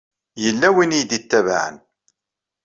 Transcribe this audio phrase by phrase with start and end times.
[0.43, 1.77] Yella win i yi-d-itabaɛen.